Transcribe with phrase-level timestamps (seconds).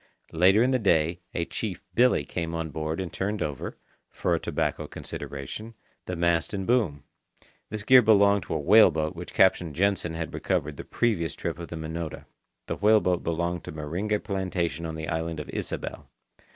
[0.31, 3.77] Later in the day, a Chief Billy came on board and turned over,
[4.09, 5.75] for a tobacco consideration,
[6.07, 7.03] the mast and boom.
[7.69, 11.59] This gear belonged to a whale boat which Captain Jansen had recovered the previous trip
[11.59, 12.25] of the Minota.
[12.65, 16.07] The whale boat belonged to Meringe Plantation on the island of Ysabel.